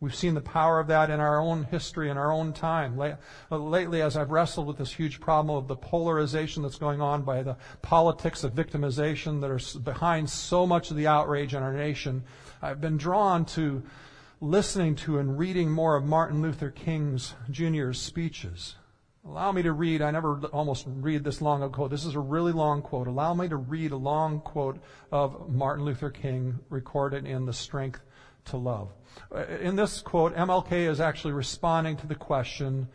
[0.00, 2.98] We've seen the power of that in our own history, in our own time.
[2.98, 7.22] Uh, lately, as I've wrestled with this huge problem of the polarization that's going on
[7.22, 11.74] by the politics of victimization that are behind so much of the outrage in our
[11.74, 12.24] nation,
[12.62, 13.82] I've been drawn to
[14.40, 18.76] listening to and reading more of Martin Luther King's Jr.'s speeches.
[19.26, 21.90] Allow me to read, I never almost read this long a quote.
[21.90, 23.06] This is a really long quote.
[23.06, 24.78] Allow me to read a long quote
[25.12, 28.00] of Martin Luther King recorded in The Strength
[28.46, 28.88] to Love.
[29.34, 32.88] Uh, in this quote, MLK is actually responding to the question,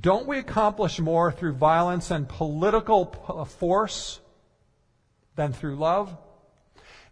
[0.00, 4.20] don't we accomplish more through violence and political uh, force
[5.34, 6.16] than through love?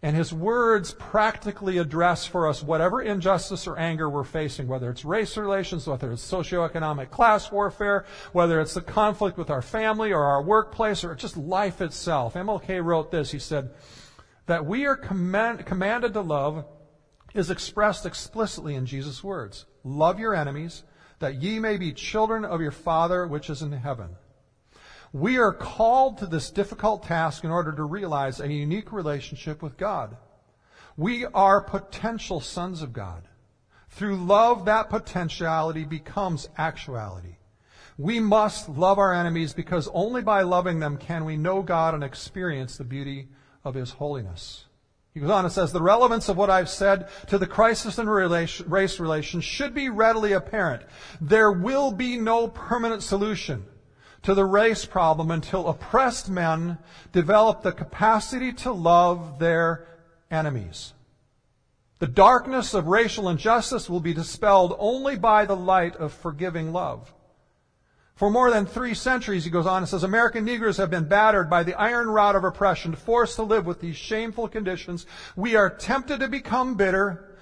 [0.01, 5.03] And his words practically address for us whatever injustice or anger we're facing, whether it's
[5.03, 10.23] race relations, whether it's socioeconomic class warfare, whether it's the conflict with our family or
[10.23, 12.35] our workplace or just life itself.
[12.35, 13.31] MLK wrote this.
[13.31, 13.71] He said,
[14.49, 16.65] that we are command, commanded to love
[17.33, 19.65] is expressed explicitly in Jesus' words.
[19.83, 20.83] Love your enemies,
[21.19, 24.15] that ye may be children of your Father which is in heaven.
[25.11, 29.77] We are called to this difficult task in order to realize a unique relationship with
[29.77, 30.17] God.
[30.97, 33.27] We are potential sons of God.
[33.89, 37.37] Through love, that potentiality becomes actuality.
[37.97, 42.03] We must love our enemies because only by loving them can we know God and
[42.03, 43.27] experience the beauty
[43.63, 44.65] of His holiness.
[45.19, 48.07] He goes on and says, the relevance of what I've said to the crisis in
[48.07, 50.83] race relations should be readily apparent.
[51.19, 53.65] There will be no permanent solution
[54.23, 56.77] to the race problem until oppressed men
[57.11, 59.89] develop the capacity to love their
[60.31, 60.93] enemies.
[61.97, 67.13] The darkness of racial injustice will be dispelled only by the light of forgiving love.
[68.19, 71.49] For more than three centuries, he goes on and says, American Negroes have been battered
[71.49, 75.05] by the iron rod of oppression, forced to live with these shameful conditions.
[75.37, 77.37] We are tempted to become bitter,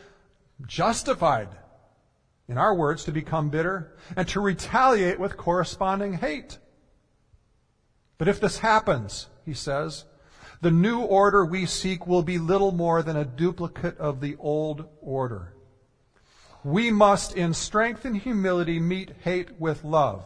[0.68, 1.50] justified,
[2.48, 6.60] in our words, to become bitter, and to retaliate with corresponding hate.
[8.20, 10.06] But if this happens, he says,
[10.62, 14.88] the new order we seek will be little more than a duplicate of the old
[15.02, 15.56] order.
[16.64, 20.24] We must, in strength and humility, meet hate with love.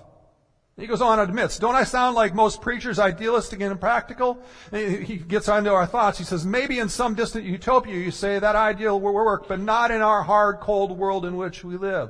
[0.78, 4.42] He goes on and admits, don't I sound like most preachers, idealistic and impractical?
[4.72, 6.18] he gets onto our thoughts.
[6.18, 9.92] He says, maybe in some distant utopia you say that ideal will work, but not
[9.92, 12.10] in our hard, cold world in which we live.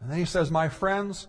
[0.00, 1.28] And then he says, my friends,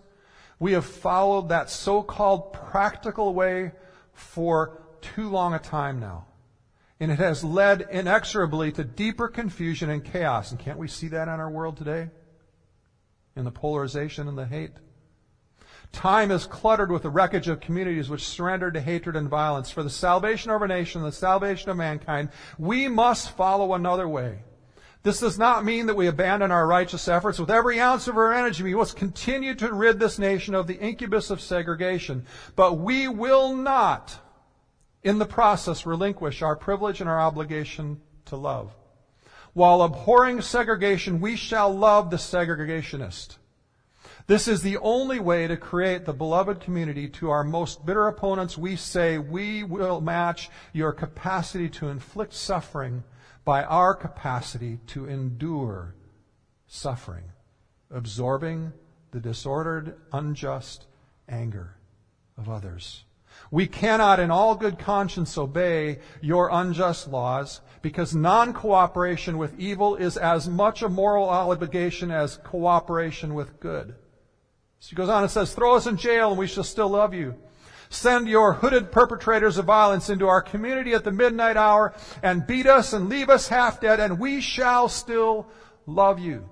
[0.58, 3.72] we have followed that so-called practical way
[4.12, 6.26] for too long a time now.
[7.00, 10.50] And it has led inexorably to deeper confusion and chaos.
[10.50, 12.10] And can't we see that in our world today?
[13.36, 14.72] In the polarization and the hate?
[15.92, 19.70] Time is cluttered with the wreckage of communities which surrendered to hatred and violence.
[19.70, 22.28] For the salvation of our nation, the salvation of mankind,
[22.58, 24.40] we must follow another way.
[25.02, 27.38] This does not mean that we abandon our righteous efforts.
[27.38, 30.78] With every ounce of our energy, we must continue to rid this nation of the
[30.78, 32.26] incubus of segregation.
[32.56, 34.18] But we will not,
[35.02, 38.74] in the process, relinquish our privilege and our obligation to love.
[39.54, 43.37] While abhorring segregation, we shall love the segregationist.
[44.28, 47.08] This is the only way to create the beloved community.
[47.08, 53.04] To our most bitter opponents, we say we will match your capacity to inflict suffering
[53.46, 55.94] by our capacity to endure
[56.66, 57.24] suffering,
[57.90, 58.74] absorbing
[59.12, 60.84] the disordered, unjust
[61.26, 61.76] anger
[62.36, 63.04] of others.
[63.50, 70.18] We cannot in all good conscience obey your unjust laws because non-cooperation with evil is
[70.18, 73.94] as much a moral obligation as cooperation with good.
[74.80, 77.14] So he goes on and says, throw us in jail and we shall still love
[77.14, 77.34] you.
[77.90, 82.66] Send your hooded perpetrators of violence into our community at the midnight hour and beat
[82.66, 85.46] us and leave us half dead, and we shall still
[85.86, 86.48] love you.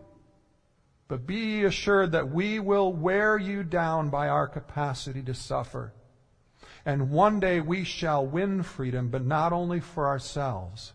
[1.08, 5.92] But be assured that we will wear you down by our capacity to suffer.
[6.86, 10.94] And one day we shall win freedom, but not only for ourselves.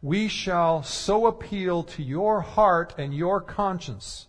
[0.00, 4.26] We shall so appeal to your heart and your conscience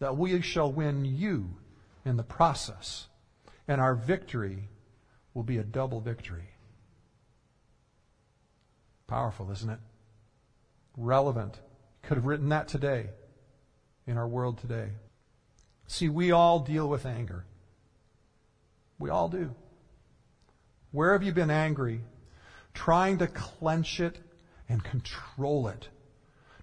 [0.00, 1.56] that we shall win you
[2.04, 3.08] in the process
[3.66, 4.68] And our victory
[5.34, 6.48] will be a double victory.
[9.06, 9.78] Powerful, isn't it?
[10.96, 11.60] Relevant.
[12.02, 13.10] Could have written that today
[14.06, 14.88] in our world today.
[15.86, 17.44] See, we all deal with anger.
[18.98, 19.54] We all do.
[20.90, 22.00] Where have you been angry?
[22.72, 24.18] Trying to clench it
[24.68, 25.88] and control it.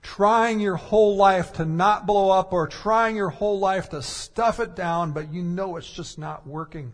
[0.05, 4.59] Trying your whole life to not blow up or trying your whole life to stuff
[4.59, 6.93] it down, but you know it's just not working.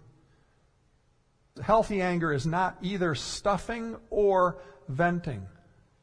[1.62, 5.45] Healthy anger is not either stuffing or venting.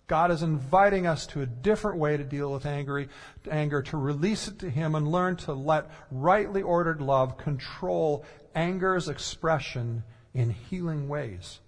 [0.07, 3.09] God is inviting us to a different way to deal with angry,
[3.51, 8.23] anger, to release it to Him and learn to let rightly ordered love control
[8.55, 10.05] anger's expression
[10.35, 11.61] in healing ways.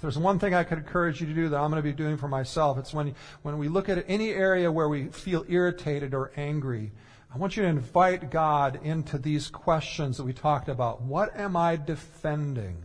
[0.00, 1.92] If there's one thing I could encourage you to do that I'm going to be
[1.92, 6.14] doing for myself, it's when, when we look at any area where we feel irritated
[6.14, 6.90] or angry,
[7.30, 11.02] I want you to invite God into these questions that we talked about.
[11.02, 12.78] What am I defending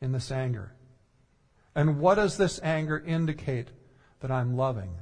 [0.00, 0.72] in this anger?
[1.74, 3.70] And what does this anger indicate
[4.20, 4.92] that I'm loving?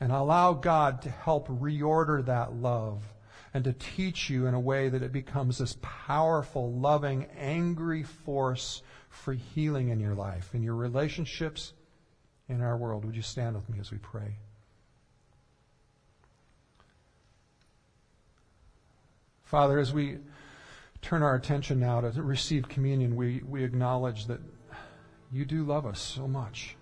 [0.00, 3.04] And allow God to help reorder that love
[3.54, 8.82] and to teach you in a way that it becomes this powerful, loving, angry force
[9.12, 11.74] for healing in your life, in your relationships,
[12.48, 13.04] in our world.
[13.04, 14.36] Would you stand with me as we pray?
[19.44, 20.18] Father, as we
[21.02, 24.40] turn our attention now to receive communion, we, we acknowledge that
[25.30, 26.76] you do love us so much.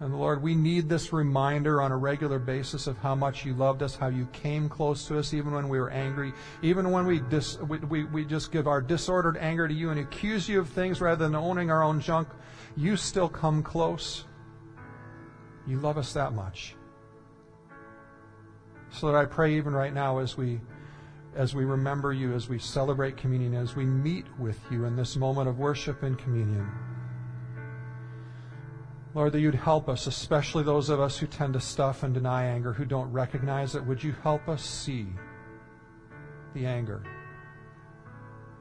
[0.00, 3.82] And Lord, we need this reminder on a regular basis of how much you loved
[3.82, 6.32] us, how you came close to us, even when we were angry,
[6.62, 10.00] even when we, dis, we, we, we just give our disordered anger to you and
[10.00, 12.28] accuse you of things rather than owning our own junk.
[12.78, 14.24] You still come close.
[15.66, 16.76] You love us that much.
[18.90, 20.60] So that I pray even right now as we
[21.36, 25.14] as we remember you, as we celebrate communion, as we meet with you in this
[25.14, 26.68] moment of worship and communion.
[29.12, 32.44] Lord, that you'd help us, especially those of us who tend to stuff and deny
[32.44, 33.84] anger, who don't recognize it.
[33.84, 35.06] Would you help us see
[36.54, 37.02] the anger?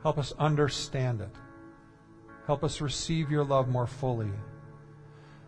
[0.02, 1.36] Help us understand it.
[2.47, 4.32] Help us receive your love more fully.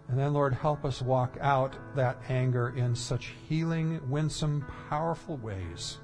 [0.08, 5.97] And then, Lord, help us walk out that anger in such healing, winsome, powerful ways.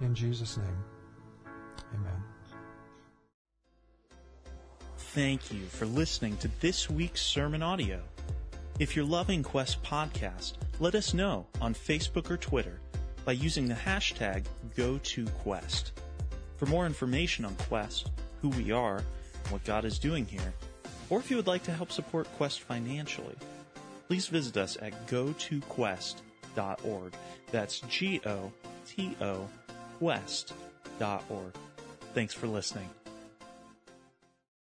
[0.00, 0.84] In Jesus' name,
[1.94, 2.33] amen.
[5.14, 8.02] Thank you for listening to this week's sermon audio.
[8.80, 12.80] If you're loving Quest Podcast, let us know on Facebook or Twitter
[13.24, 14.44] by using the hashtag
[14.76, 15.92] GoToQuest.
[16.56, 18.10] For more information on Quest,
[18.42, 20.52] who we are, and what God is doing here,
[21.08, 23.36] or if you would like to help support Quest financially,
[24.08, 27.14] please visit us at gotoquest.org.
[27.52, 28.50] That's G O
[28.84, 29.48] T O
[30.00, 31.54] quest.org.
[32.14, 32.88] Thanks for listening.